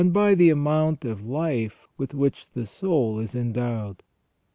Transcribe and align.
391 0.01 0.25
by 0.31 0.35
the 0.35 0.49
amount 0.49 1.05
of 1.05 1.21
life 1.27 1.87
with 1.95 2.15
which 2.15 2.49
the 2.53 2.65
soul 2.65 3.19
is 3.19 3.35
endowed. 3.35 4.01